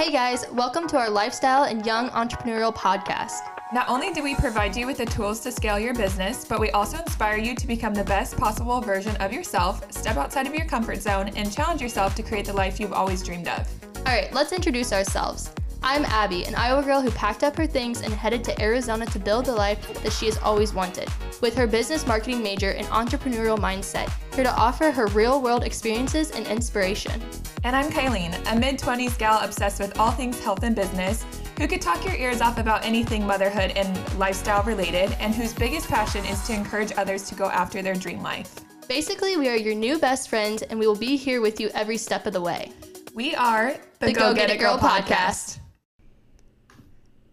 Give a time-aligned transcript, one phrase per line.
[0.00, 3.40] Hey guys, welcome to our lifestyle and young entrepreneurial podcast.
[3.70, 6.70] Not only do we provide you with the tools to scale your business, but we
[6.70, 10.64] also inspire you to become the best possible version of yourself, step outside of your
[10.64, 13.68] comfort zone, and challenge yourself to create the life you've always dreamed of.
[13.98, 15.52] All right, let's introduce ourselves.
[15.82, 19.18] I'm Abby, an Iowa girl who packed up her things and headed to Arizona to
[19.18, 21.10] build the life that she has always wanted.
[21.42, 26.30] With her business marketing major and entrepreneurial mindset, here to offer her real world experiences
[26.30, 27.20] and inspiration.
[27.62, 31.26] And I'm Kilean, a mid 20s gal obsessed with all things health and business,
[31.58, 35.86] who could talk your ears off about anything motherhood and lifestyle related, and whose biggest
[35.86, 38.60] passion is to encourage others to go after their dream life.
[38.88, 41.98] Basically, we are your new best friends, and we will be here with you every
[41.98, 42.72] step of the way.
[43.14, 45.58] We are the, the Go, Go Get It Girl, Girl podcast.
[45.58, 45.58] podcast.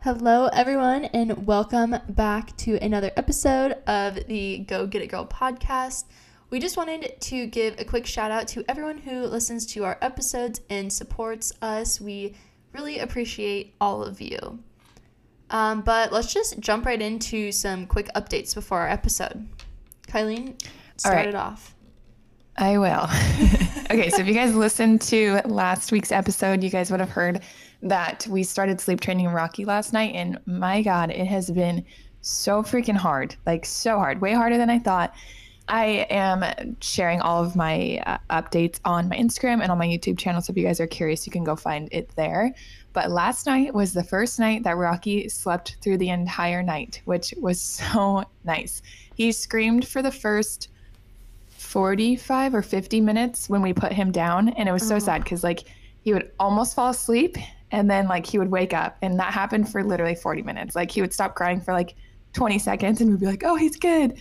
[0.02, 6.04] Hello, everyone, and welcome back to another episode of the Go Get It Girl podcast.
[6.49, 9.97] We just wanted to give a quick shout out to everyone who listens to our
[10.01, 11.99] episodes and supports us.
[11.99, 12.35] We
[12.71, 14.59] really appreciate all of you.
[15.49, 19.48] Um, but let's just jump right into some quick updates before our episode.
[20.07, 20.62] Kilean,
[20.95, 21.27] start right.
[21.27, 21.76] it off.
[22.57, 23.04] I will.
[23.91, 27.41] okay, so if you guys listened to last week's episode, you guys would have heard
[27.84, 31.85] that we started sleep training Rocky last night, and my God, it has been
[32.21, 35.13] so freaking hard like, so hard, way harder than I thought.
[35.68, 40.18] I am sharing all of my uh, updates on my Instagram and on my YouTube
[40.18, 40.41] channel.
[40.41, 42.54] So if you guys are curious, you can go find it there.
[42.93, 47.34] But last night was the first night that Rocky slept through the entire night, which
[47.38, 48.82] was so nice.
[49.15, 50.70] He screamed for the first
[51.49, 54.49] 45 or 50 minutes when we put him down.
[54.49, 54.99] And it was so oh.
[54.99, 55.63] sad because, like,
[56.04, 57.35] he would almost fall asleep
[57.71, 60.90] and then like he would wake up and that happened for literally 40 minutes like
[60.90, 61.95] he would stop crying for like
[62.38, 64.16] 20 seconds and we'd be like oh he's good.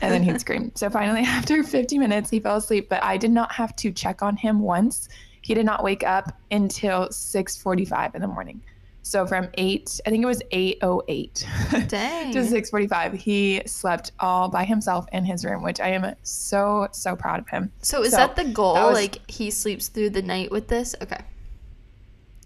[0.00, 0.72] And then he'd scream.
[0.74, 4.22] So finally after 50 minutes he fell asleep but i did not have to check
[4.22, 5.10] on him once.
[5.42, 8.62] He did not wake up until 6.45 in the morning.
[9.02, 12.32] So from 8 i think it was 8.08 Dang.
[12.32, 17.14] to 6.45 he slept all by himself in his room which i am so so
[17.14, 17.70] proud of him.
[17.82, 18.74] So is so that the goal?
[18.74, 20.94] that was, like he sleeps through the night with this?
[21.02, 21.20] Okay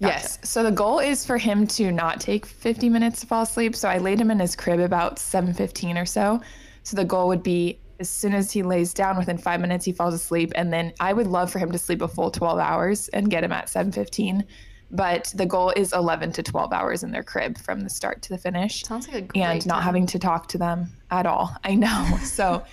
[0.02, 0.14] Gotcha.
[0.14, 0.38] Yes.
[0.42, 3.76] So the goal is for him to not take 50 minutes to fall asleep.
[3.76, 6.40] So I laid him in his crib about 7:15 or so.
[6.82, 9.92] So the goal would be as soon as he lays down within 5 minutes he
[9.92, 13.06] falls asleep and then I would love for him to sleep a full 12 hours
[13.08, 14.44] and get him at 7:15.
[14.90, 18.30] But the goal is 11 to 12 hours in their crib from the start to
[18.30, 18.82] the finish.
[18.82, 19.82] Sounds like a great and not time.
[19.84, 21.56] having to talk to them at all.
[21.64, 22.18] I know.
[22.24, 22.64] So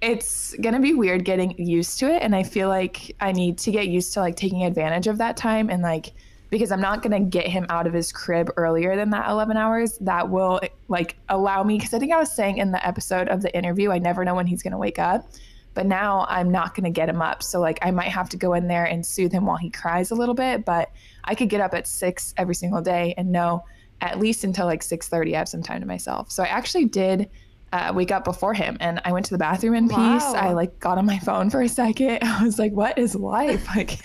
[0.00, 3.58] it's going to be weird getting used to it and I feel like I need
[3.58, 6.14] to get used to like taking advantage of that time and like
[6.50, 9.56] because I'm not going to get him out of his crib earlier than that 11
[9.56, 9.98] hours.
[9.98, 13.40] That will like allow me because I think I was saying in the episode of
[13.40, 15.30] the interview, I never know when he's going to wake up.
[15.72, 17.44] But now I'm not going to get him up.
[17.44, 20.10] So like I might have to go in there and soothe him while he cries
[20.10, 20.90] a little bit, but
[21.24, 23.64] I could get up at 6 every single day and know
[24.00, 26.32] at least until like 6:30 I have some time to myself.
[26.32, 27.30] So I actually did
[27.72, 30.14] uh, wake up before him and I went to the bathroom in wow.
[30.14, 30.24] peace.
[30.24, 32.18] I like got on my phone for a second.
[32.22, 33.66] I was like, what is life?
[33.76, 34.00] Like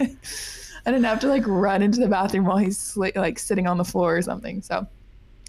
[0.86, 3.84] I didn't have to like run into the bathroom while he's like sitting on the
[3.84, 4.62] floor or something.
[4.62, 4.88] So,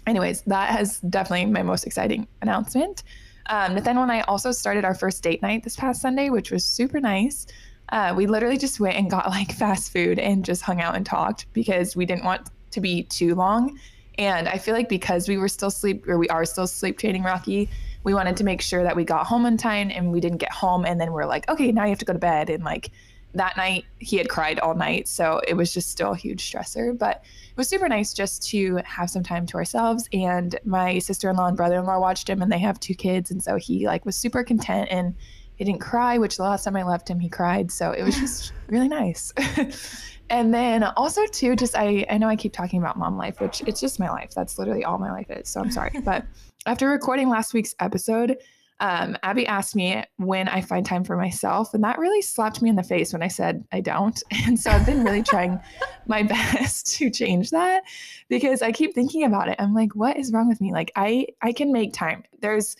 [0.07, 3.03] anyways, that has definitely my most exciting announcement.
[3.47, 6.65] Um, Nathaniel and I also started our first date night this past Sunday, which was
[6.65, 7.47] super nice.
[7.89, 11.05] Uh, we literally just went and got like fast food and just hung out and
[11.05, 13.79] talked because we didn't want to be too long.
[14.17, 17.23] And I feel like because we were still sleep or we are still sleep training
[17.23, 17.69] Rocky,
[18.03, 20.51] we wanted to make sure that we got home on time and we didn't get
[20.51, 22.91] home and then we're like, okay, now you have to go to bed and like
[23.37, 26.97] that night he had cried all night so it was just still a huge stressor
[26.97, 31.47] but it was super nice just to have some time to ourselves and my sister-in-law
[31.47, 34.43] and brother-in-law watched him and they have two kids and so he like was super
[34.43, 35.15] content and
[35.55, 38.15] he didn't cry which the last time i left him he cried so it was
[38.19, 39.33] just really nice.
[40.29, 43.61] And then also too just i i know i keep talking about mom life which
[43.61, 44.31] it's just my life.
[44.35, 45.91] That's literally all my life is so i'm sorry.
[46.03, 46.25] But
[46.65, 48.37] after recording last week's episode
[48.79, 52.69] um, Abby asked me when I find time for myself, and that really slapped me
[52.69, 54.21] in the face when I said I don't.
[54.47, 55.59] And so I've been really trying
[56.07, 57.83] my best to change that
[58.29, 59.55] because I keep thinking about it.
[59.59, 60.71] I'm like, what is wrong with me?
[60.71, 62.23] Like I I can make time.
[62.39, 62.75] There's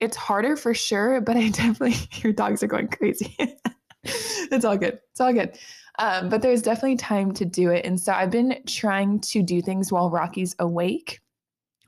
[0.00, 3.36] it's harder for sure, but I definitely your dogs are going crazy.
[4.02, 4.98] it's all good.
[5.10, 5.56] It's all good.
[5.98, 7.84] Um, but there's definitely time to do it.
[7.84, 11.20] And so I've been trying to do things while Rocky's awake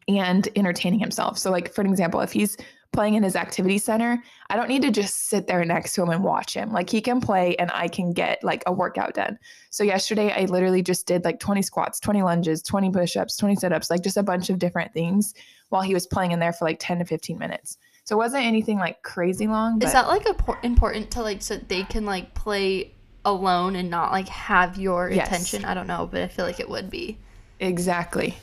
[0.06, 1.38] and entertaining himself.
[1.38, 2.56] So, like, for an example, if he's
[2.96, 6.08] playing in his activity center, I don't need to just sit there next to him
[6.08, 6.72] and watch him.
[6.72, 9.38] Like he can play and I can get like a workout done.
[9.69, 13.90] So yesterday I literally just did like 20 squats, 20 lunges, 20 push-ups, 20 sit-ups,
[13.90, 15.34] like just a bunch of different things
[15.69, 17.76] while he was playing in there for like 10 to 15 minutes.
[18.04, 19.82] So it wasn't anything like crazy long.
[19.82, 20.34] Is that like a,
[20.64, 22.94] important to like so they can like play
[23.26, 25.28] alone and not like have your yes.
[25.28, 25.66] attention?
[25.66, 27.19] I don't know, but I feel like it would be.
[27.60, 28.38] Exactly.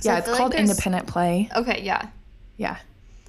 [0.00, 1.50] Yeah, it's like called there's- independent play.
[1.54, 2.08] Okay, yeah.
[2.56, 2.78] Yeah.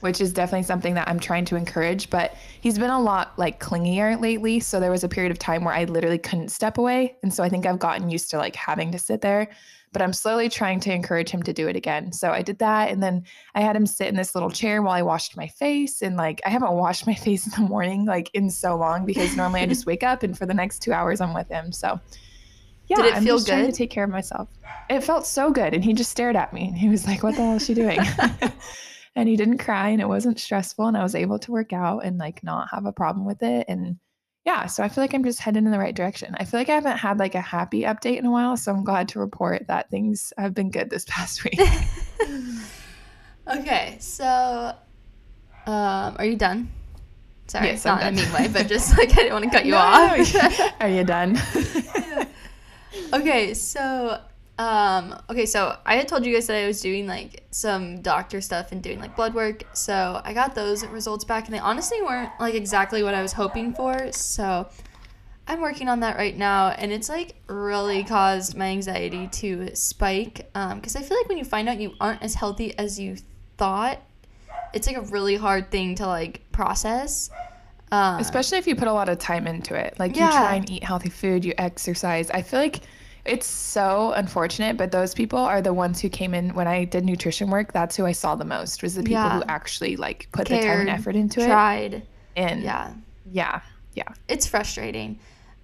[0.01, 3.59] Which is definitely something that I'm trying to encourage, but he's been a lot like
[3.59, 4.59] clingier lately.
[4.59, 7.15] So there was a period of time where I literally couldn't step away.
[7.24, 9.48] And so I think I've gotten used to like having to sit there,
[9.94, 12.12] but I'm slowly trying to encourage him to do it again.
[12.13, 12.89] So I did that.
[12.89, 16.01] And then I had him sit in this little chair while I washed my face.
[16.01, 19.36] And like I haven't washed my face in the morning like in so long because
[19.38, 21.71] normally I just wake up and for the next two hours I'm with him.
[21.71, 22.00] So
[22.88, 23.71] yeah, Did it I'm feel just trying good?
[23.71, 24.50] to take care of myself.
[24.89, 25.74] It felt so good.
[25.75, 27.74] And he just stared at me and he was like, What the hell is she
[27.75, 28.00] doing?
[29.16, 32.06] and he didn't cry and it wasn't stressful and I was able to work out
[32.06, 33.66] and like not have a problem with it.
[33.68, 33.98] And
[34.46, 36.36] yeah, so I feel like I'm just heading in the right direction.
[36.40, 38.58] I feel like I haven't had like a happy update in a while.
[38.58, 41.60] So I'm glad to report that things have been good this past week.
[43.48, 44.74] Okay, so
[45.66, 46.69] um, are you done?
[47.48, 49.66] Sorry, Yes, not in a mean way, but just like I didn't want to cut
[49.66, 50.72] you No, off.
[50.80, 51.38] Are you done?
[53.14, 54.22] okay, so
[54.62, 58.42] um, okay, so I had told you guys that I was doing like some doctor
[58.42, 59.63] stuff and doing like blood work.
[59.74, 63.34] So I got those results back, and they honestly weren't like exactly what I was
[63.34, 64.12] hoping for.
[64.12, 64.69] So
[65.48, 70.52] I'm working on that right now, and it's like really caused my anxiety to spike.
[70.54, 73.18] Because I feel like when you find out you aren't as healthy as you
[73.57, 74.00] thought,
[74.75, 77.31] it's like a really hard thing to like process.
[77.92, 79.96] Um, Especially if you put a lot of time into it.
[79.98, 80.25] Like Yeah.
[80.25, 82.30] you try and eat healthy food, you exercise.
[82.30, 82.81] I feel like
[83.25, 87.06] it's so unfortunate, but those people are the ones who came in when I did
[87.06, 87.71] nutrition work.
[87.73, 89.38] That's who I saw the most was the people Yeah.
[89.38, 91.45] who actually like put the time and effort into it.
[91.47, 92.03] tried.
[92.35, 92.94] And Yeah,
[93.31, 93.62] yeah,
[93.94, 95.19] yeah, it's frustrating.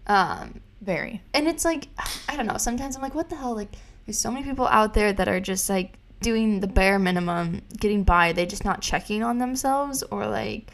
[0.07, 1.21] Um, very.
[1.33, 1.87] and it's like
[2.29, 2.57] I don't know.
[2.57, 3.55] Sometimes I'm like, what the hell?
[3.55, 3.73] Like,
[4.05, 8.03] there's so many people out there that are just like doing the bare minimum, getting
[8.03, 8.33] by.
[8.33, 10.71] They just not checking on themselves, or like,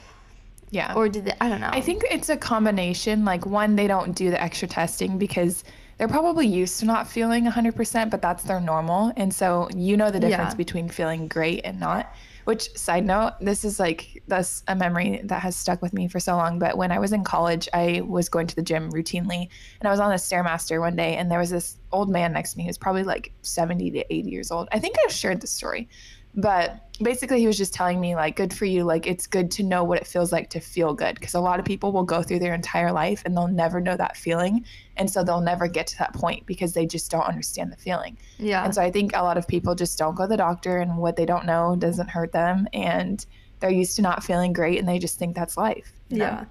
[0.70, 0.94] Yeah.
[0.96, 1.34] or did they?
[1.42, 1.70] I don't know.
[1.72, 3.26] I think it's a combination.
[3.26, 5.64] Like, one, they don't do the extra testing because
[5.98, 9.12] they're probably used to not feeling 100%, but that's their normal.
[9.16, 10.58] And so you know the difference Yeah.
[10.58, 12.14] between feeling great and not.
[12.46, 16.20] Which, side note, this is like, that's a memory that has stuck with me for
[16.20, 16.60] so long.
[16.60, 19.48] But when I was in college, I was going to the gym routinely
[19.80, 22.52] and I was on the Stairmaster one day and there was this old man next
[22.54, 24.68] to me who was probably like 70 to 80 years old.
[24.74, 25.88] I think I've shared this story.
[26.36, 28.84] But basically, he was just telling me, like, good for you.
[28.84, 31.16] Like, it's good to know what it feels like to feel good.
[31.16, 33.96] Because a lot of people will go through their entire life and they'll never know
[33.96, 34.66] that feeling.
[34.98, 38.18] And so they'll never get to that point because they just don't understand the feeling.
[38.40, 40.78] yeah, And so I think a lot of people just don't go to the doctor
[40.80, 42.68] and what they don't know doesn't hurt them.
[42.74, 43.24] And
[43.60, 45.94] they're used to not feeling great and they just think that's life.
[46.10, 46.26] you know?
[46.26, 46.46] yeah.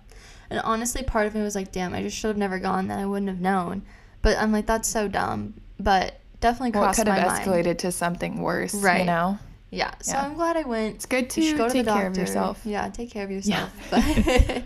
[0.50, 2.86] And honestly, part of me was like, damn, I just should have never gone.
[2.88, 3.82] Then I wouldn't have known.
[4.22, 5.54] But I'm like, that's so dumb.
[5.80, 7.44] But definitely crossed Well, it could have mind.
[7.66, 9.00] escalated to something worse, Right.
[9.00, 9.38] you know?
[9.72, 9.92] Yeah.
[10.02, 10.22] So Yeah.
[10.26, 10.96] I'm glad I went.
[10.96, 12.60] It's good You to go to take the care of yourself.
[12.64, 13.70] Yeah, take care of yourself.
[13.90, 14.02] Yeah.
[14.54, 14.62] But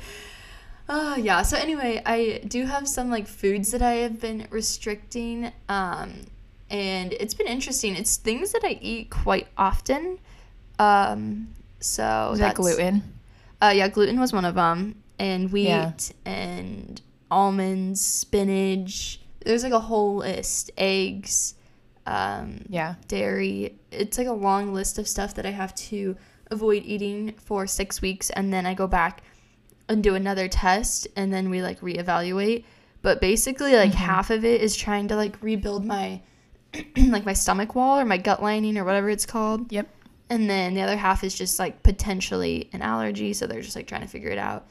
[0.88, 1.43] oh yeah.
[1.43, 6.12] So anyway, I do have some like foods that I have been restricting, um,
[6.70, 7.94] and it's been interesting.
[7.97, 10.19] It's things that I eat quite often.
[10.79, 11.49] Um,
[11.81, 13.02] so Is that gluten?
[13.62, 15.93] Uh, yeah, gluten was one of them, and wheat Yeah.
[16.25, 17.00] and
[17.31, 19.20] almonds, spinach.
[19.44, 20.70] There's like a whole list.
[20.76, 21.55] Eggs.
[22.06, 22.94] Um, Yeah.
[23.08, 23.75] dairy.
[23.91, 26.17] It's like a long list of stuff that I have to
[26.50, 29.23] avoid eating for six weeks, and then I go back
[29.88, 32.64] and do another test, and then we like reevaluate.
[33.03, 36.20] But basically, like half of it is trying to like rebuild my
[36.97, 39.88] like my stomach wall or my gut lining or whatever it's called, Yep.
[40.30, 43.33] and then the other half is just like potentially an allergy.
[43.33, 44.66] So they're just like trying to figure it out.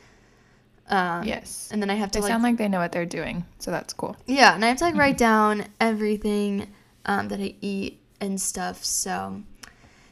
[0.88, 1.70] Um, Yes.
[1.72, 3.44] And then I have to They like sound like they know what they're doing.
[3.60, 4.16] So that's cool.
[4.28, 6.68] yeah, and I have to like write down everything
[7.06, 8.84] um, that I eat and stuff.
[8.84, 9.42] So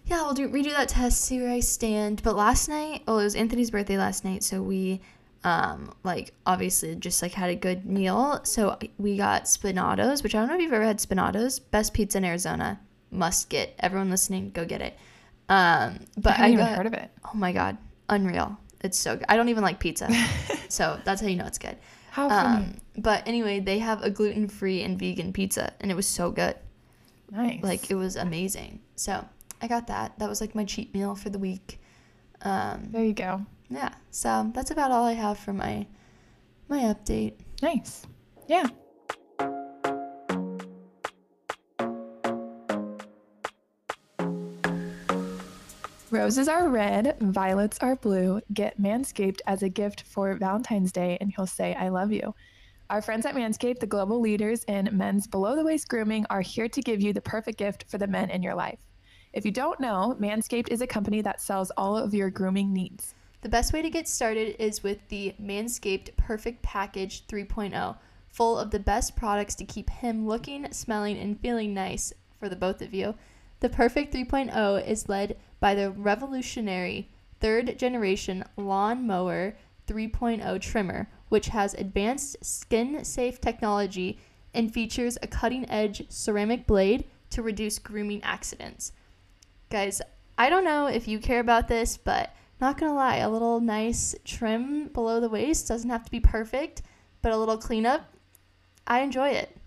[0.05, 2.21] yeah, we'll do redo that test, see where I stand.
[2.23, 5.01] But last night, oh, it was Anthony's birthday last night, so we
[5.45, 8.41] um like obviously just like had a good meal.
[8.43, 11.59] So we got Spinato's, which I don't know if you've ever had Spinato's.
[11.59, 12.79] Best pizza in Arizona,
[13.11, 13.73] must get.
[13.79, 14.97] Everyone listening, go get it.
[15.49, 17.09] Um, but I haven't even got, heard of it.
[17.25, 17.77] Oh my god,
[18.09, 18.57] unreal!
[18.81, 19.25] It's so good.
[19.29, 20.09] I don't even like pizza,
[20.69, 21.77] so that's how you know it's good.
[22.11, 22.65] How funny.
[22.65, 26.29] Um, but anyway, they have a gluten free and vegan pizza, and it was so
[26.29, 26.55] good.
[27.33, 27.63] Nice.
[27.63, 28.79] Like it was amazing.
[28.95, 29.25] So
[29.61, 30.17] I got that.
[30.19, 31.79] That was like my cheat meal for the week.
[32.41, 33.45] Um, there you go.
[33.69, 33.93] yeah.
[34.11, 35.87] So that's about all I have for my
[36.69, 37.33] my update.
[37.61, 38.05] Nice.
[38.47, 38.67] Yeah.
[46.11, 48.39] Roses are red, violets are blue.
[48.53, 52.35] Get Manscaped as a gift for Valentine's Day, and he'll say, I love you.
[52.93, 56.69] Our friends at Manscaped, the global leaders in men's below the waist grooming, are here
[56.69, 58.77] to give you the perfect gift for the men in your life.
[59.33, 63.15] If you don't know, Manscaped is a company that sells all of your grooming needs.
[63.41, 67.97] The best way to get started is with the Manscaped Perfect Package 3.0,
[68.27, 72.55] full of the best products to keep him looking, smelling, and feeling nice for the
[72.55, 73.15] both of you.
[73.61, 77.09] The Perfect 3.0 is led by the revolutionary
[77.39, 79.55] third generation lawn mower
[79.87, 84.19] 3.0 trimmer, which has advanced skin safe technology
[84.53, 88.91] and features a cutting edge ceramic blade to reduce grooming accidents.
[89.71, 89.99] Guys,
[90.37, 94.13] I don't know if you care about this, but not gonna lie, a little nice
[94.23, 96.83] trim below the waist doesn't have to be perfect,
[97.23, 98.13] but a little cleanup,
[98.85, 99.57] I enjoy it.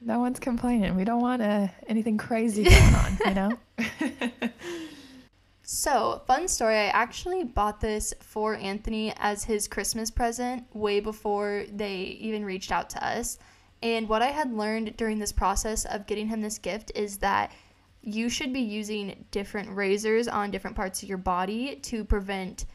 [0.00, 0.96] No one's complaining.
[0.96, 3.58] We don't want uh, anything crazy going on, you know?
[5.74, 11.64] So, fun story, I actually bought this for Anthony as his Christmas present way before
[11.72, 13.38] they even reached out to us.
[13.82, 17.52] And what I had learned during this process of getting him this gift is that
[18.02, 22.66] you should be using different razors on different parts of your body to prevent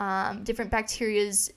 [0.00, 1.50] um, different bacterias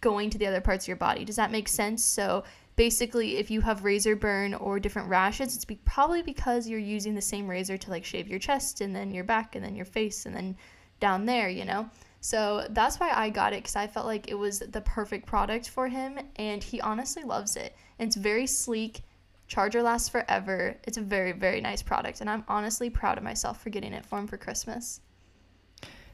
[0.00, 1.26] going to the other parts of your body.
[1.26, 2.02] Does that make sense?
[2.02, 2.42] So
[2.78, 7.12] basically, if you have razor burn or different rashes, it's be- probably because you're using
[7.12, 9.84] the same razor to like shave your chest and then your back and then your
[9.84, 10.56] face and then
[11.00, 11.90] down there, you know?
[12.20, 15.68] So that's why I got it because I felt like it was the perfect product
[15.68, 17.74] for him and he honestly loves it.
[17.98, 19.02] And it's very sleek.
[19.48, 20.76] Charger lasts forever.
[20.84, 22.20] It's a very, very nice product.
[22.20, 25.00] And I'm honestly proud of myself for getting it for him for Christmas.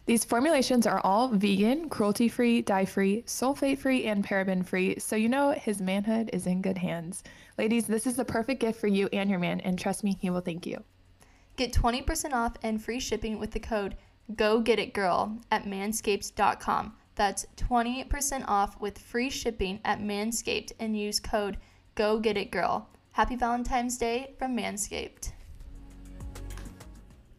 [0.06, 5.16] These formulations are all vegan, cruelty free, dye free, sulfate free, and paraben free, so
[5.16, 7.23] you know his manhood is in good hands.
[7.56, 10.28] Ladies, this is the perfect gift for you and your man, and trust me, he
[10.28, 10.84] will thank you.
[11.56, 13.96] Get 20% off and free shipping with the code
[14.37, 16.94] Go Get It Girl at manscaped.com.
[17.14, 21.58] That's 20% off with free shipping at Manscaped and use code
[21.94, 22.88] Go Get It Girl.
[23.12, 25.32] Happy Valentine's Day from Manscaped.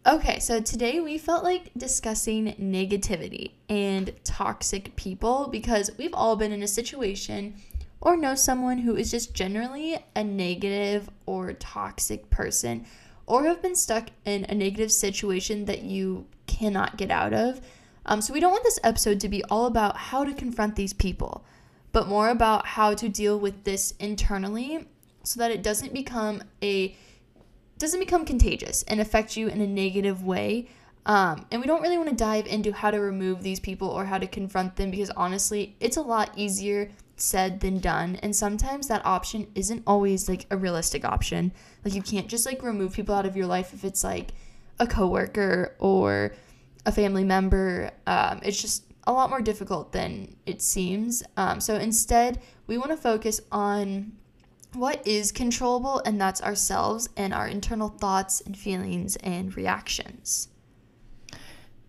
[0.07, 6.51] Okay, so today we felt like discussing negativity and toxic people because we've all been
[6.51, 7.55] in a situation
[8.01, 12.85] or know someone who is just generally a negative or toxic person
[13.25, 17.59] or have been stuck in a negative situation that you cannot get out of.
[18.05, 20.93] Um, so, we don't want this episode to be all about how to confront these
[20.93, 21.43] people,
[21.93, 24.85] but more about how to deal with this internally
[25.23, 26.95] so that it doesn't become a
[27.77, 30.67] doesn't become contagious and affect you in a negative way.
[31.05, 34.05] Um, and we don't really want to dive into how to remove these people or
[34.05, 38.17] how to confront them because honestly, it's a lot easier said than done.
[38.17, 41.51] And sometimes that option isn't always like a realistic option.
[41.83, 44.31] Like you can't just like remove people out of your life if it's like
[44.79, 46.33] a coworker or
[46.85, 47.91] a family member.
[48.07, 51.23] Um, it's just a lot more difficult than it seems.
[51.37, 54.13] Um, so instead, we want to focus on
[54.75, 60.49] what is controllable, and that's ourselves and our internal thoughts and feelings and reactions.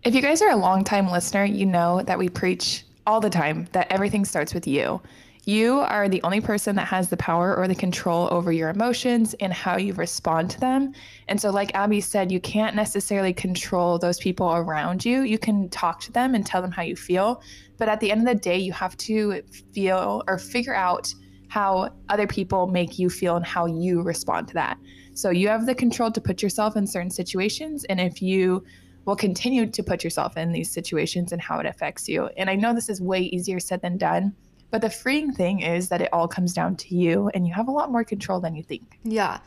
[0.03, 3.67] If you guys are a long-time listener, you know that we preach all the time
[3.71, 5.01] that everything starts with you.
[5.45, 9.33] You are the only person that has the power or the control over your emotions
[9.35, 10.91] and how you respond to them.
[11.29, 15.21] And so, like Abby said, you can't necessarily control those people around you.
[15.21, 17.41] You can talk to them and tell them how you feel.
[17.77, 19.41] But at the end of the day, you have to
[19.73, 21.13] feel or figure out
[21.47, 24.77] how other people make you feel and how you respond to that.
[25.13, 27.83] So, you have the control to put yourself in certain situations.
[27.85, 28.63] And if you
[29.07, 32.27] will continue to put yourself in these situations and how it affects you.
[32.35, 34.35] And I know this is way easier said than done,
[34.69, 37.69] but the freeing thing is that it all comes down to you and you have
[37.69, 38.99] a lot more control than you think.
[39.05, 39.39] Yeah.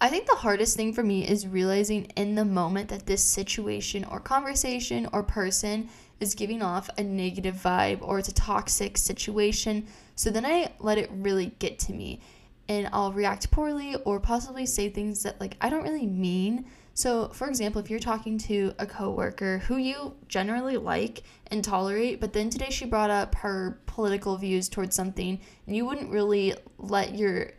[0.00, 4.04] I think the hardest thing for me is realizing in the moment that this situation
[4.04, 5.88] or conversation or person
[6.20, 9.88] is giving off a negative vibe or it's a toxic situation.
[10.20, 12.20] So then I let it really get to me
[12.68, 16.66] and I'll react poorly or possibly say things that like I don't really mean.
[16.92, 22.20] So, for example, if you're talking to a coworker who you generally like and tolerate,
[22.20, 26.52] but then today she brought up her political views towards something, and you wouldn't really
[26.76, 27.52] let your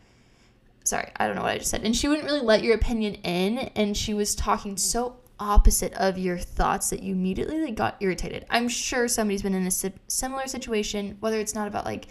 [0.84, 1.84] sorry, I don't know what I just said.
[1.84, 6.20] And she wouldn't really let your opinion in, and she was talking so opposite of
[6.20, 8.46] your thoughts that you immediately like, got irritated.
[8.52, 12.08] I'm sure somebody's been in a similar situation, whether it's not about like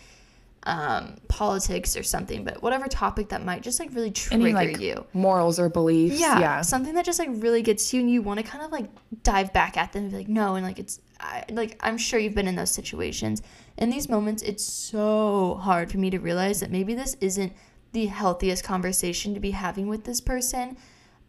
[0.64, 4.78] um, politics or something, but whatever topic that might just like really trigger Any like
[4.80, 5.06] you.
[5.14, 6.20] morals or beliefs.
[6.20, 6.60] Yeah, Yeah.
[6.62, 8.86] something that just like really gets you, and you want to kind of like
[9.22, 12.18] dive back at them and be like, no, and like it's I, like I'm sure
[12.18, 13.42] you've been in those situations.
[13.78, 17.52] In these moments, it's so hard for me to realize that maybe this isn't
[17.92, 20.76] the healthiest conversation to be having with this person.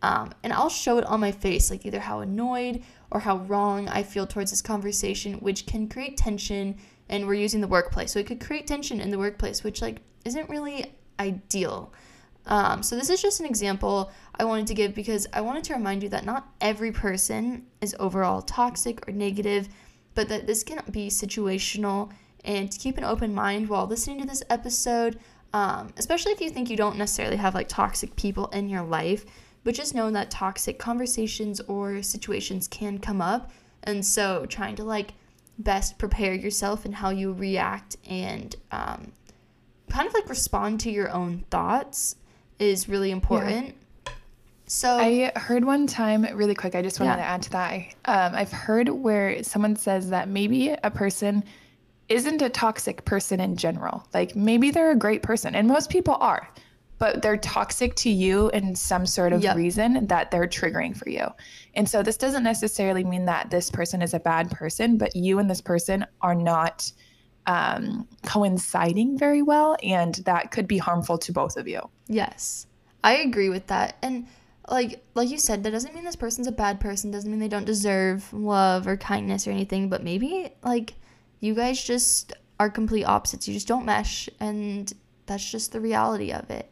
[0.04, 3.88] Um, and I'll show it on my face, like either how annoyed or how wrong
[3.88, 6.76] I feel towards this conversation, which can create tension.
[7.12, 10.02] And we're using the workplace, so it could create tension in the workplace, which like
[10.26, 11.94] isn't really ideal.
[12.48, 15.74] Um, so this is just an example I wanted to give because I wanted to
[15.74, 19.70] remind you that not every person is overall toxic or negative,
[20.16, 22.12] but that this can be situational.
[22.44, 25.20] And to keep an open mind while listening to this episode,
[25.54, 29.26] um, especially if you think you don't necessarily have like toxic people in your life,
[29.64, 33.52] but just knowing that toxic conversations or situations can come up.
[33.84, 35.14] And so trying to like
[35.60, 39.12] best prepare yourself and how you react and um,
[39.90, 42.16] kind of like respond to your own thoughts
[42.60, 43.68] is really important.
[43.68, 44.14] Yeah.
[44.68, 47.18] So I heard one time, really quick, I just wanted yeah.
[47.18, 47.74] to add to that.
[48.06, 51.44] Um, I've heard where someone says that maybe a person
[52.08, 54.08] isn't a toxic person in general.
[54.14, 56.48] Like maybe they're a great person, and most people are
[57.02, 59.56] but they're toxic to you in some sort of yep.
[59.56, 61.26] reason that they're triggering for you.
[61.74, 65.40] And so this doesn't necessarily mean that this person is a bad person, but you
[65.40, 66.92] and this person are not
[67.48, 71.82] um, coinciding very well, and that could be harmful to both of you.
[72.06, 72.68] Yes,
[73.04, 73.98] I agree with that.
[74.04, 74.28] And
[74.70, 77.10] like like you said, that doesn't mean this person's a bad person.
[77.10, 79.90] Doesn't mean they don't deserve love or kindness or anything.
[79.90, 80.94] But maybe like
[81.40, 83.48] you guys just are complete opposites.
[83.48, 84.94] You just don't mesh, and
[85.26, 86.72] that's just the reality of it.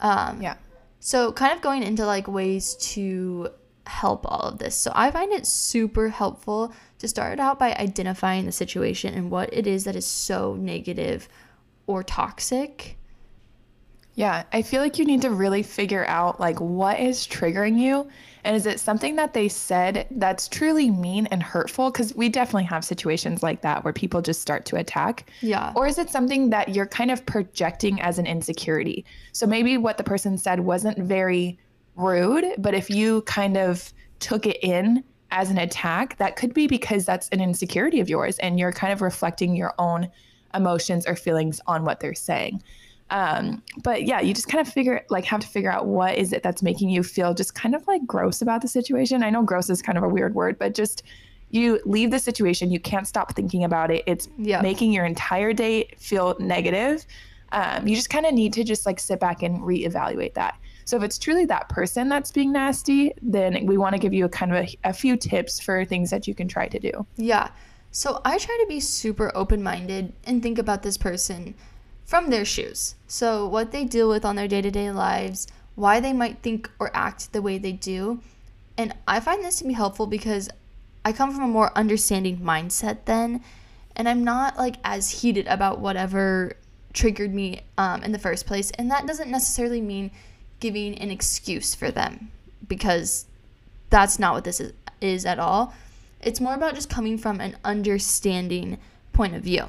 [0.00, 0.56] Um, yeah.
[0.98, 3.48] So, kind of going into like ways to
[3.86, 4.76] help all of this.
[4.76, 9.52] So, I find it super helpful to start out by identifying the situation and what
[9.52, 11.28] it is that is so negative
[11.86, 12.98] or toxic
[14.20, 18.06] yeah, I feel like you need to really figure out like what is triggering you
[18.44, 22.64] and is it something that they said that's truly mean and hurtful cuz we definitely
[22.64, 25.30] have situations like that where people just start to attack.
[25.40, 25.72] Yeah.
[25.74, 29.06] Or is it something that you're kind of projecting as an insecurity?
[29.32, 31.58] So maybe what the person said wasn't very
[31.96, 36.66] rude, but if you kind of took it in as an attack, that could be
[36.66, 40.10] because that's an insecurity of yours and you're kind of reflecting your own
[40.52, 42.62] emotions or feelings on what they're saying.
[43.10, 46.32] Um, but yeah, you just kind of figure like have to figure out what is
[46.32, 49.22] it that's making you feel just kind of like gross about the situation.
[49.22, 51.02] I know gross is kind of a weird word, but just
[51.50, 54.04] you leave the situation, you can't stop thinking about it.
[54.06, 54.62] It's yeah.
[54.62, 57.04] making your entire day feel negative.
[57.52, 60.56] Um, you just kind of need to just like sit back and reevaluate that.
[60.84, 64.24] So if it's truly that person that's being nasty, then we want to give you
[64.24, 67.06] a kind of a, a few tips for things that you can try to do.
[67.16, 67.50] Yeah.
[67.90, 71.54] So I try to be super open minded and think about this person
[72.10, 72.96] from their shoes.
[73.06, 75.46] So, what they deal with on their day to day lives,
[75.76, 78.20] why they might think or act the way they do.
[78.76, 80.50] And I find this to be helpful because
[81.04, 83.44] I come from a more understanding mindset then,
[83.94, 86.56] and I'm not like as heated about whatever
[86.92, 88.72] triggered me um, in the first place.
[88.72, 90.10] And that doesn't necessarily mean
[90.58, 92.32] giving an excuse for them
[92.66, 93.26] because
[93.88, 95.74] that's not what this is, is at all.
[96.20, 98.78] It's more about just coming from an understanding
[99.12, 99.68] point of view.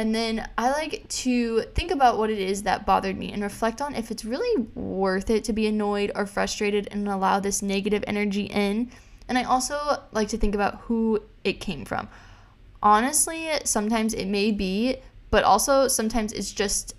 [0.00, 3.82] And then I like to think about what it is that bothered me and reflect
[3.82, 8.02] on if it's really worth it to be annoyed or frustrated and allow this negative
[8.06, 8.90] energy in.
[9.28, 12.08] And I also like to think about who it came from.
[12.82, 14.96] Honestly, sometimes it may be,
[15.28, 16.94] but also sometimes it's just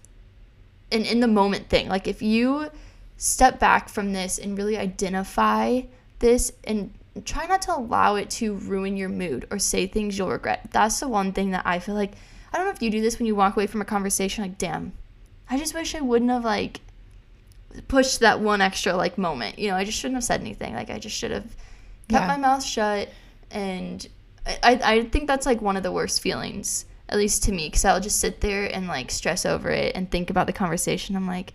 [0.92, 1.90] an in the moment thing.
[1.90, 2.70] Like if you
[3.18, 5.82] step back from this and really identify
[6.20, 6.94] this and
[7.26, 10.70] try not to allow it to ruin your mood or say things you'll regret.
[10.72, 12.14] That's the one thing that I feel like
[12.52, 14.58] I don't know if you do this when you walk away from a conversation like,
[14.58, 14.94] damn,
[15.50, 16.82] I just wish I wouldn't have like
[17.88, 19.58] pushed that one extra like moment.
[19.58, 20.74] You know, I just shouldn't have said anything.
[20.74, 21.56] Like I just should have
[22.10, 22.28] kept yeah.
[22.28, 23.10] my mouth shut
[23.50, 24.08] and
[24.46, 27.86] I, I think that's like one of the worst feelings, at least to me, because
[27.86, 31.16] I'll just sit there and like stress over it and think about the conversation.
[31.16, 31.54] I'm like,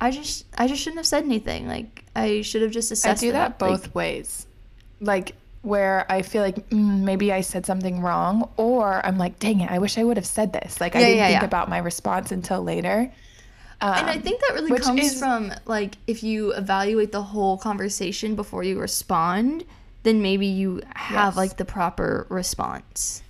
[0.00, 1.68] I just I just shouldn't have said anything.
[1.68, 3.22] Like I should have just assessed.
[3.22, 4.46] I do that both like, ways.
[5.00, 9.60] Like where I feel like mm, maybe I said something wrong, or I'm like, dang
[9.60, 10.80] it, I wish I would have said this.
[10.80, 11.46] Like, yeah, I didn't yeah, think yeah.
[11.46, 13.10] about my response until later.
[13.80, 17.22] Um, and I um, think that really comes is, from like if you evaluate the
[17.22, 19.64] whole conversation before you respond,
[20.02, 21.36] then maybe you have yes.
[21.36, 23.22] like the proper response.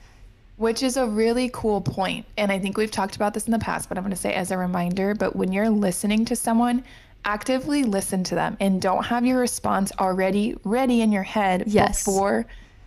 [0.56, 2.26] Which is a really cool point.
[2.36, 4.34] And I think we've talked about this in the past, but I'm going to say
[4.34, 5.14] as a reminder.
[5.14, 6.82] But when you're listening to someone,
[7.24, 12.04] actively listen to them and don't have your response already ready in your head yes.
[12.04, 12.46] before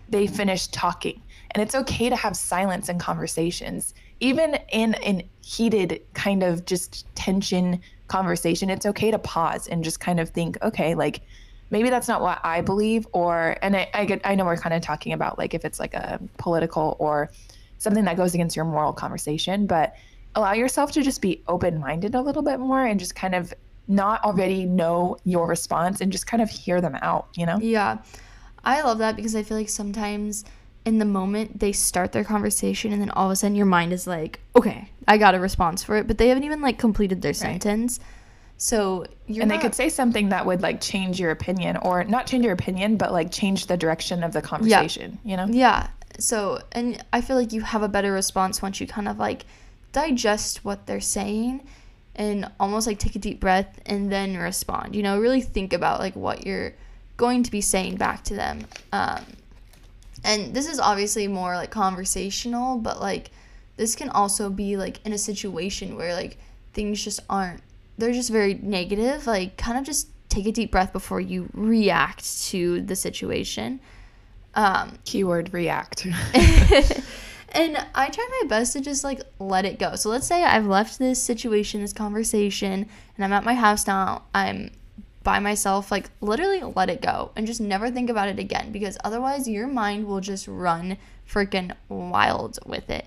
[0.10, 1.22] they finish talking.
[1.52, 3.94] And it's okay to have silence in conversations.
[4.20, 10.00] Even in an heated kind of just tension conversation, it's okay to pause and just
[10.00, 11.22] kind of think, okay, like
[11.70, 14.76] maybe that's not what I believe or and I, I get I know we're kind
[14.76, 17.32] of talking about like if it's like a political or
[17.80, 19.96] something that goes against your moral conversation, but
[20.36, 23.54] allow yourself to just be open minded a little bit more and just kind of
[23.88, 27.58] not already know your response and just kind of hear them out, you know?
[27.60, 28.00] Yeah.
[28.64, 30.46] I love that because I feel like sometimes
[30.86, 33.94] in the moment they start their conversation and then all of a sudden your mind
[33.94, 37.22] is like, okay, I got a response for it, but they haven't even like completed
[37.22, 37.36] their right.
[37.36, 38.00] sentence.
[38.58, 39.58] So you're And not...
[39.58, 42.98] they could say something that would like change your opinion or not change your opinion,
[42.98, 45.32] but like change the direction of the conversation, yeah.
[45.32, 45.54] you know?
[45.54, 45.88] Yeah.
[46.20, 49.46] So, and I feel like you have a better response once you kind of like
[49.92, 51.68] digest what they're saying
[52.16, 54.96] and almost like take a deep breath and then respond.
[54.96, 56.74] You know, really think about like what you're
[57.18, 58.66] going to be saying back to them.
[58.92, 59.24] Um,
[60.24, 63.32] and this is obviously more like conversational, but like
[63.78, 66.38] this can also be like in a situation where like
[66.74, 67.62] things just aren't,
[67.98, 69.28] they're just very negative.
[69.28, 73.80] Like, kind of just take a deep breath before you react to the situation.
[74.56, 76.08] Um, Keyword react.
[77.52, 79.96] and I try my best to just like let it go.
[79.96, 84.24] So let's say I've left this situation, this conversation, and I'm at my house now.
[84.34, 84.72] I'm
[85.24, 88.98] by myself, like literally let it go and just never think about it again because
[89.04, 90.98] otherwise your mind will just run
[91.30, 93.06] freaking wild with it.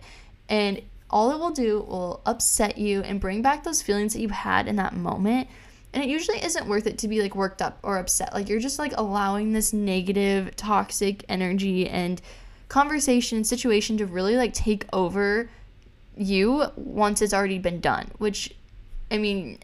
[0.49, 0.81] And
[1.11, 4.69] all it will do will upset you and bring back those feelings that you had
[4.69, 5.49] in that moment.
[5.93, 8.35] And it usually isn't worth it to be like worked up or upset.
[8.35, 12.21] Like you're just like allowing this negative, toxic energy and
[12.75, 15.49] conversation situation to really like take over
[16.17, 18.53] you once it's already been done, which
[19.13, 19.59] I mean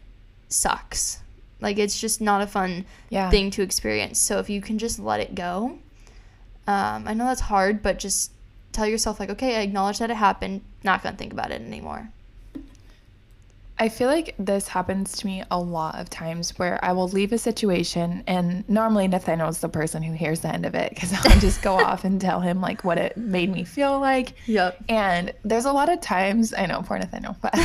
[0.47, 1.19] sucks.
[1.59, 3.29] Like it's just not a fun Yeah.
[3.29, 4.17] thing to experience.
[4.17, 5.77] So if you can just let it go,
[6.67, 8.31] um, I know that's hard, but just
[8.71, 10.61] tell yourself like, okay, I acknowledge that it happened.
[10.81, 12.11] Not gonna think about it anymore.
[13.81, 17.33] I feel like this happens to me a lot of times where I will leave
[17.33, 21.39] a situation, and normally Nathaniel's the person who hears the end of it because I'll
[21.39, 24.33] just go off and tell him like what it made me feel like.
[24.45, 24.83] Yep.
[24.87, 27.55] And there's a lot of times, I know, poor Nathaniel, but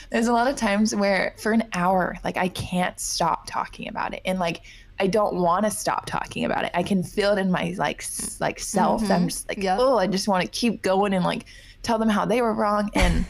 [0.10, 4.14] there's a lot of times where for an hour, like I can't stop talking about
[4.14, 4.22] it.
[4.24, 4.60] And like,
[5.00, 6.70] I don't want to stop talking about it.
[6.72, 9.02] I can feel it in my like, s- like self.
[9.02, 9.26] I'm mm-hmm.
[9.26, 9.78] just like, Yep.
[9.80, 11.46] oh, I just want to keep going and like
[11.82, 12.90] tell them how they were wrong.
[12.94, 13.26] And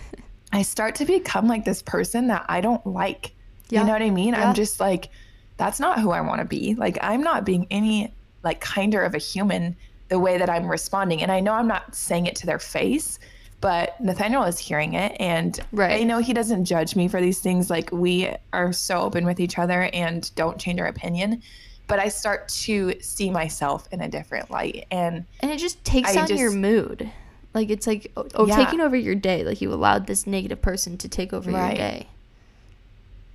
[0.52, 3.34] I start to become like this person that I don't like.
[3.68, 3.80] Yeah.
[3.80, 4.34] You know what I mean?
[4.34, 4.48] Yeah.
[4.48, 5.10] I'm just like,
[5.56, 6.74] that's not who I want to be.
[6.74, 9.76] Like, I'm not being any like kinder of a human
[10.08, 11.22] the way that I'm responding.
[11.22, 13.18] And I know I'm not saying it to their face,
[13.60, 15.14] but Nathaniel is hearing it.
[15.20, 16.00] And Right.
[16.00, 17.68] I know he doesn't judge me for these things.
[17.68, 21.42] Like, we are so open with each other and don't change our opinion.
[21.88, 24.86] But I start to see myself in a different light.
[24.90, 27.10] And And it just takes I on your mood.
[27.58, 28.54] Like it's like oh, Yeah.
[28.56, 29.42] taking over your day.
[29.42, 32.06] Like you allowed this negative person to take over your day.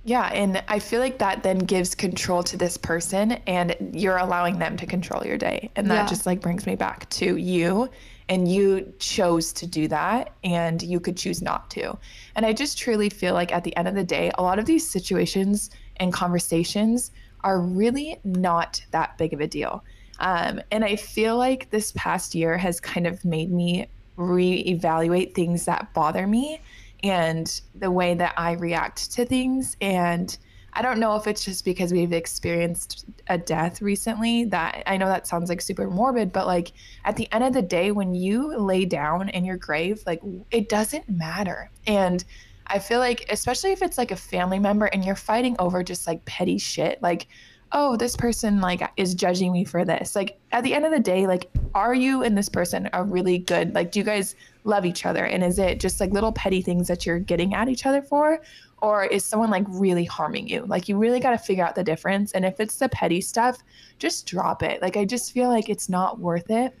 [0.06, 4.58] Yeah, and I feel like that then gives control to this person and you're allowing
[4.58, 5.70] them to control your day.
[5.76, 6.06] And that Yeah.
[6.06, 7.88] just like brings me back to you
[8.30, 11.98] and you chose to do that and you could choose not to.
[12.34, 14.64] And I just truly feel like at the end of the day, a lot of
[14.64, 17.10] these situations and conversations
[17.42, 19.84] are really not that big of a deal.
[20.18, 25.64] Um, and I feel like this past year has kind of made me reevaluate things
[25.64, 26.60] that bother me
[27.02, 29.76] and the way that I react to things.
[29.80, 30.36] And
[30.72, 35.06] I don't know if it's just because we've experienced a death recently that I know
[35.06, 36.72] that sounds like super morbid, but like
[37.04, 40.68] at the end of the day, when you lay down in your grave, like it
[40.68, 41.70] doesn't matter.
[41.86, 42.24] And
[42.66, 46.06] I feel like, especially if it's like a family member and you're fighting over just
[46.06, 47.28] like petty shit, like,
[47.74, 50.14] oh, this person like is judging me for this.
[50.14, 53.38] Like at the end of the day, like, are you and this person are really
[53.38, 53.74] good?
[53.74, 55.24] Like, do you guys love each other?
[55.24, 58.40] And is it just like little petty things that you're getting at each other for?
[58.80, 60.64] Or is someone like really harming you?
[60.66, 62.32] Like, you really got to figure out the difference.
[62.32, 63.58] And if it's the petty stuff,
[63.98, 64.80] just drop it.
[64.80, 66.78] Like, I just feel like it's not worth it.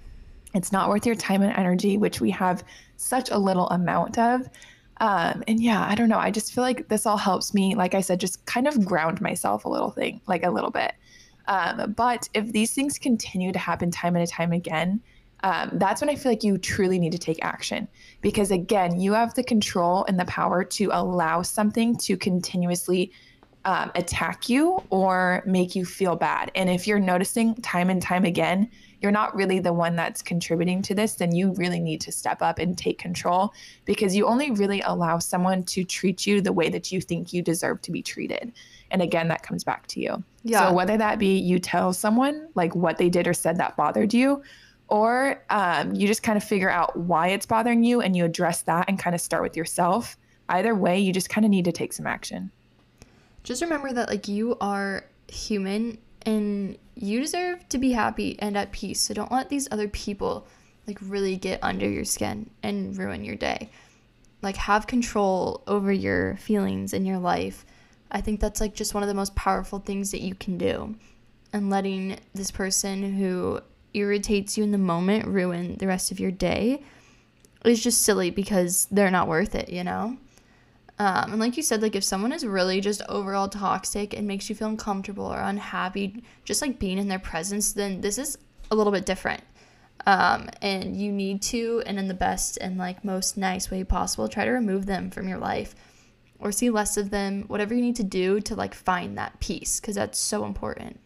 [0.54, 2.62] It's not worth your time and energy, which we have
[2.96, 4.48] such a little amount of.
[4.98, 6.18] Um, and yeah, I don't know.
[6.18, 9.20] I just feel like this all helps me, like I said, just kind of ground
[9.20, 10.94] myself a little thing, like a little bit.
[11.46, 15.00] Um, but if these things continue to happen time and time again,
[15.42, 17.86] um, that's when I feel like you truly need to take action.
[18.22, 23.12] Because again, you have the control and the power to allow something to continuously
[23.66, 26.50] um, attack you or make you feel bad.
[26.54, 28.70] And if you're noticing time and time again,
[29.04, 32.40] you're not really the one that's contributing to this, then you really need to step
[32.40, 33.52] up and take control
[33.84, 37.42] because you only really allow someone to treat you the way that you think you
[37.42, 38.50] deserve to be treated.
[38.90, 40.24] And again, that comes back to you.
[40.42, 40.68] Yeah.
[40.68, 44.14] So whether that be you tell someone like what they did or said that bothered
[44.14, 44.42] you,
[44.88, 48.62] or um, you just kind of figure out why it's bothering you and you address
[48.62, 50.16] that and kind of start with yourself.
[50.48, 52.50] Either way, you just kind of need to take some action.
[53.42, 58.72] Just remember that like you are human and you deserve to be happy and at
[58.72, 59.00] peace.
[59.00, 60.46] So don't let these other people
[60.86, 63.70] like really get under your skin and ruin your day.
[64.42, 67.64] Like have control over your feelings in your life.
[68.10, 70.94] I think that's like just one of the most powerful things that you can do.
[71.52, 73.60] And letting this person who
[73.94, 76.82] irritates you in the moment ruin the rest of your day
[77.64, 80.18] is just silly because they're not worth it, you know?
[80.98, 84.48] Um, and like you said, like if someone is really just overall toxic and makes
[84.48, 88.38] you feel uncomfortable or unhappy, just like being in their presence, then this is
[88.70, 89.42] a little bit different.
[90.06, 94.28] Um, and you need to, and in the best and like most nice way possible,
[94.28, 95.74] try to remove them from your life.
[96.44, 99.80] or see less of them, whatever you need to do to like find that peace
[99.80, 101.00] because that's so important.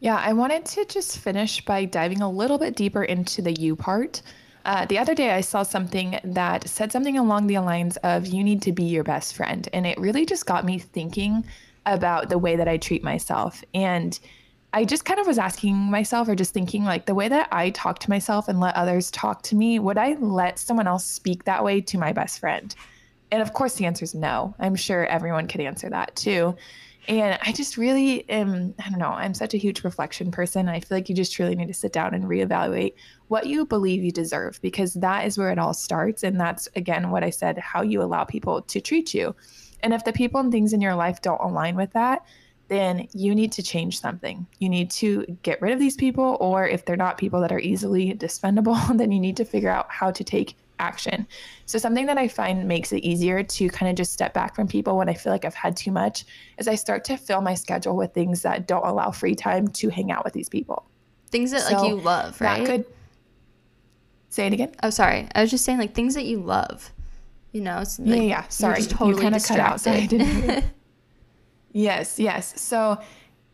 [0.00, 3.76] Yeah, I wanted to just finish by diving a little bit deeper into the you
[3.76, 4.20] part.
[4.64, 8.42] Uh, the other day, I saw something that said something along the lines of you
[8.42, 9.68] need to be your best friend.
[9.72, 11.44] And it really just got me thinking
[11.84, 13.62] about the way that I treat myself.
[13.74, 14.18] And
[14.72, 17.70] I just kind of was asking myself, or just thinking, like, the way that I
[17.70, 21.44] talk to myself and let others talk to me, would I let someone else speak
[21.44, 22.74] that way to my best friend?
[23.30, 24.54] And of course, the answer is no.
[24.58, 26.56] I'm sure everyone could answer that too.
[27.06, 30.68] And I just really am, I don't know, I'm such a huge reflection person.
[30.68, 32.94] I feel like you just really need to sit down and reevaluate
[33.28, 36.22] what you believe you deserve because that is where it all starts.
[36.22, 39.34] And that's, again, what I said, how you allow people to treat you.
[39.82, 42.24] And if the people and things in your life don't align with that,
[42.68, 44.46] then you need to change something.
[44.58, 47.58] You need to get rid of these people, or if they're not people that are
[47.58, 51.26] easily dispendable, then you need to figure out how to take action.
[51.66, 54.68] So, something that I find makes it easier to kind of just step back from
[54.68, 56.24] people when I feel like I've had too much
[56.58, 59.88] is I start to fill my schedule with things that don't allow free time to
[59.88, 60.86] hang out with these people.
[61.30, 62.66] Things that so like you love, right?
[62.66, 62.84] Could,
[64.34, 64.72] say it again.
[64.82, 65.28] Oh, sorry.
[65.34, 66.92] I was just saying like things that you love.
[67.52, 68.48] You know, like, yeah, yeah.
[68.48, 69.80] Sorry, totally you kind of cut out.
[69.80, 70.64] So I didn't.
[71.72, 72.60] yes, yes.
[72.60, 73.00] So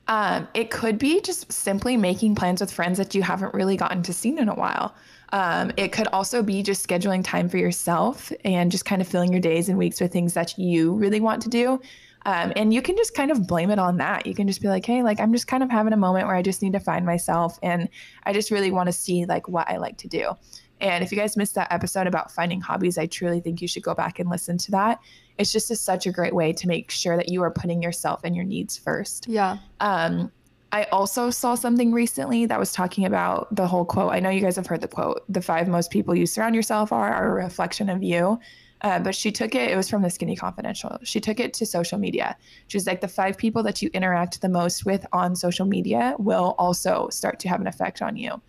[0.09, 4.03] um, it could be just simply making plans with friends that you haven't really gotten
[4.05, 4.95] to see in a while.
[5.33, 9.31] Um, it could also be just scheduling time for yourself and just kind of filling
[9.31, 11.81] your days and weeks with things that you really want to do.
[12.27, 14.27] Um, and you can just kind of blame it on that.
[14.27, 16.37] You can just be like, hey, like I'm just kind of having a moment where
[16.37, 17.89] I just need to find myself and
[18.25, 20.33] I just really want to see like what I like to do.
[20.81, 23.83] And if you guys missed that episode about finding hobbies, I truly think you should
[23.83, 25.01] go back and listen to that.
[25.39, 28.21] It's just a, such a great way to make sure that you are putting yourself
[28.25, 29.29] and your needs first.
[29.29, 29.59] Yeah.
[29.81, 30.33] Um,
[30.73, 34.13] I also saw something recently that was talking about the whole quote.
[34.13, 36.93] I know you guys have heard the quote the five most people you surround yourself
[36.93, 38.39] are, are a reflection of you.
[38.83, 40.97] Uh, but she took it, it was from the Skinny Confidential.
[41.03, 42.37] She took it to social media.
[42.69, 46.15] She was like, the five people that you interact the most with on social media
[46.19, 48.41] will also start to have an effect on you.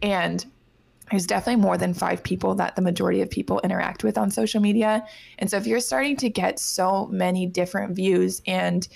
[0.00, 0.46] And
[1.10, 4.60] there's definitely more than five people that the majority of people interact with on social
[4.60, 5.04] media.
[5.38, 8.86] And so if you're starting to get so many different views and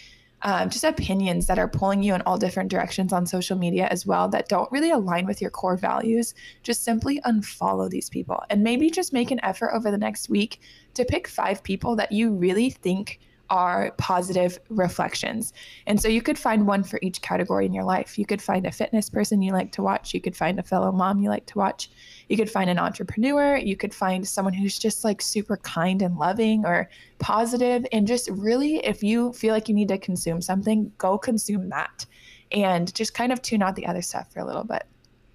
[0.44, 4.06] um, just opinions that are pulling you in all different directions on social media as
[4.06, 8.42] well that don't really align with your core values, just simply unfollow these people.
[8.50, 10.60] And maybe just make an effort over the next week
[10.94, 13.20] to pick five people that you really think
[13.54, 15.52] are positive reflections.
[15.86, 18.18] And so you could find one for each category in your life.
[18.18, 20.90] You could find a fitness person you like to watch, you could find a fellow
[20.90, 21.88] mom you like to watch,
[22.28, 26.16] you could find an entrepreneur, you could find someone who's just like super kind and
[26.16, 26.90] loving or
[27.20, 31.68] positive and just really if you feel like you need to consume something, go consume
[31.68, 32.06] that
[32.50, 34.82] and just kind of tune out the other stuff for a little bit.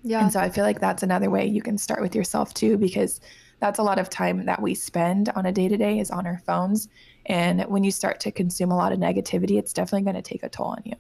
[0.04, 0.24] Yeah.
[0.24, 3.22] And so I feel like that's another way you can start with yourself too because
[3.62, 6.26] that's a lot of time that we spend on a day to day is on
[6.26, 6.90] our phones.
[7.26, 10.44] And when you start to consume a lot of negativity, it's definitely going to take
[10.44, 10.96] a toll on you.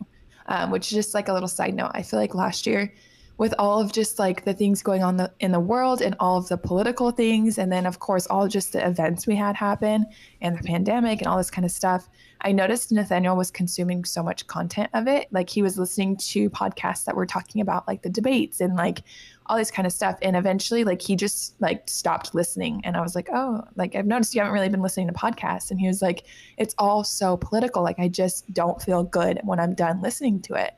[0.45, 1.91] Um, which is just like a little side note.
[1.93, 2.91] I feel like last year,
[3.39, 6.37] with all of just like the things going on the, in the world and all
[6.37, 10.05] of the political things, and then of course all just the events we had happen
[10.41, 12.09] and the pandemic and all this kind of stuff,
[12.41, 15.27] I noticed Nathaniel was consuming so much content of it.
[15.31, 19.03] Like he was listening to podcasts that were talking about like the debates and like
[19.49, 20.17] all this kind of stuff.
[20.21, 22.81] And eventually, like he just like stopped listening.
[22.83, 25.71] And I was like, oh, like I've noticed you haven't really been listening to podcasts.
[25.71, 26.25] And he was like,
[26.57, 27.83] it's all so political.
[27.83, 30.75] Like I just don't feel good when I'm done listening to it.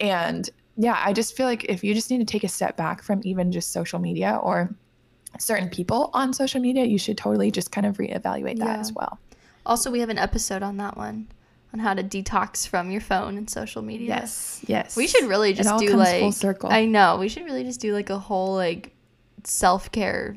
[0.00, 3.02] And yeah, I just feel like if you just need to take a step back
[3.02, 4.74] from even just social media or
[5.38, 8.78] certain people on social media, you should totally just kind of reevaluate that yeah.
[8.78, 9.18] as well.
[9.66, 11.28] Also, we have an episode on that one
[11.74, 14.06] on how to detox from your phone and social media.
[14.06, 14.96] Yes, yes.
[14.96, 16.70] We should really just do like full circle.
[16.70, 18.94] I know we should really just do like a whole like
[19.42, 20.36] self care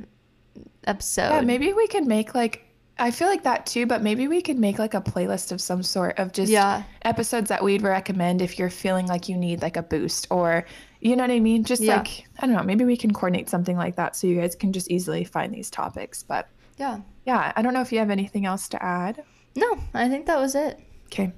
[0.85, 1.29] episode.
[1.29, 2.65] Yeah, maybe we could make like
[2.97, 5.83] I feel like that too, but maybe we could make like a playlist of some
[5.83, 6.81] sort of just yeah.
[7.03, 10.65] episodes that we'd recommend if you're feeling like you need like a boost or
[11.01, 11.63] you know what I mean?
[11.63, 11.97] Just yeah.
[11.97, 14.73] like I don't know, maybe we can coordinate something like that so you guys can
[14.73, 16.23] just easily find these topics.
[16.23, 17.01] But yeah.
[17.27, 17.53] Yeah.
[17.55, 19.23] I don't know if you have anything else to add.
[19.55, 20.79] No, I think that was it.
[21.07, 21.33] Okay.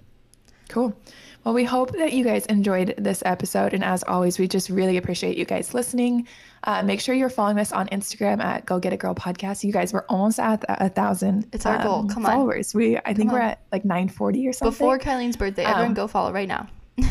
[0.70, 0.96] Cool.
[1.44, 3.74] Well, we hope that you guys enjoyed this episode.
[3.74, 6.28] And as always, we just really appreciate you guys listening.
[6.66, 9.64] Uh, make sure you're following us on Instagram at Go Get It Girl Podcast.
[9.64, 11.48] You guys were almost at a thousand.
[11.54, 12.08] It's our um, goal.
[12.08, 12.76] Come followers.
[12.76, 12.82] on.
[12.82, 14.72] We I think we're at like 940 or something.
[14.72, 16.68] Before Kilean's birthday, everyone um, go follow right now.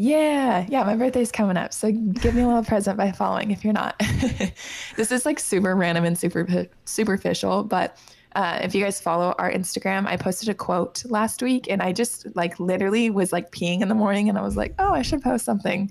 [0.00, 1.72] Yeah, yeah, my birthday's coming up.
[1.72, 3.98] So give me a little present by following if you're not.
[4.96, 7.98] this is like super random and super superficial, but
[8.38, 11.92] uh, if you guys follow our Instagram, I posted a quote last week and I
[11.92, 15.02] just like literally was like peeing in the morning and I was like, oh, I
[15.02, 15.90] should post something.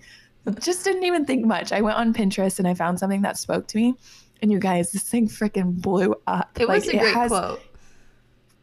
[0.62, 1.74] Just didn't even think much.
[1.74, 3.96] I went on Pinterest and I found something that spoke to me.
[4.42, 6.58] And you guys, this thing freaking blew up.
[6.58, 7.60] It like, was a great has, quote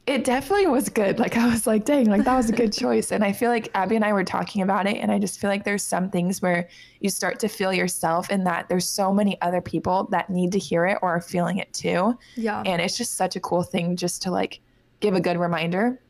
[0.06, 1.18] it definitely was good.
[1.18, 3.10] Like I was like, dang, like that was a good choice.
[3.10, 5.48] And I feel like Abby and I were talking about it, and I just feel
[5.48, 6.68] like there's some things where
[7.00, 10.58] you start to feel yourself in that there's so many other people that need to
[10.58, 12.18] hear it or are feeling it too.
[12.36, 12.62] Yeah.
[12.66, 14.60] And it's just such a cool thing just to like
[15.00, 16.00] give a good reminder.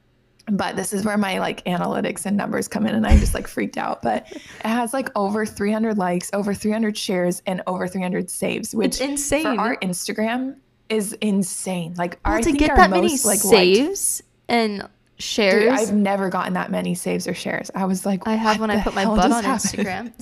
[0.46, 3.46] But this is where my like analytics and numbers come in, and I just like
[3.46, 4.02] freaked out.
[4.02, 9.00] But it has like over 300 likes, over 300 shares, and over 300 saves, which
[9.00, 9.44] It's insane.
[9.56, 10.56] for our Instagram
[10.88, 11.94] is insane.
[11.96, 14.88] Like well, our, I to think get that many most, like, liked- saves and Dude,
[15.18, 15.72] shares.
[15.72, 17.70] I've never gotten that many saves or shares.
[17.74, 19.44] I was like, I have when I put my butt on?
[19.44, 20.12] Instagram.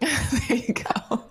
[0.00, 1.24] there you go.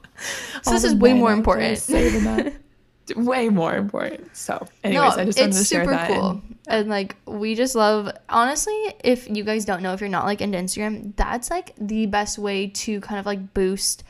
[0.63, 1.79] So this is way more important.
[3.15, 4.35] way more important.
[4.35, 6.09] So, anyways, I just wanted to share that.
[6.09, 6.29] It's super cool.
[6.31, 10.25] and- And, like we just love honestly, if you guys don't know if you're not
[10.25, 14.03] like into Instagram, that's like the best way to kind of like boost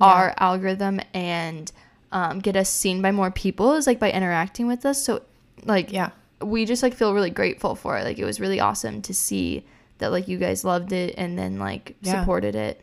[0.00, 1.70] our algorithm and
[2.16, 5.04] um, get us seen by more people is like by interacting with us.
[5.04, 5.22] So
[5.64, 6.10] like yeah.
[6.40, 8.04] we just like feel really grateful for it.
[8.04, 9.64] Like it was really awesome to see
[9.98, 12.20] that like you guys loved it and then like Yeah.
[12.20, 12.80] supported it.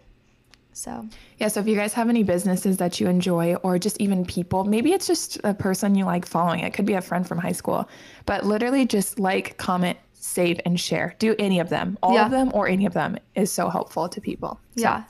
[0.75, 1.07] So
[1.39, 4.63] Yeah, so if you guys have any businesses that you enjoy or just even people,
[4.63, 6.61] maybe it's just a person you like following.
[6.61, 7.87] It could be a friend from high school,
[8.25, 11.15] but literally just like, comment, save, and share.
[11.19, 11.97] Do any of them.
[12.01, 12.25] All Yeah.
[12.25, 14.59] of them or any of them is so helpful to people.
[14.77, 15.03] So yeah.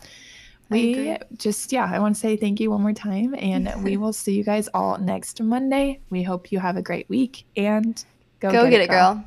[0.70, 3.36] We just, yeah, I want to say thank you one more time.
[3.38, 6.00] And we will see you guys all next Monday.
[6.10, 8.04] We hope you have a great week and
[8.40, 9.24] go, Go get, it, girl.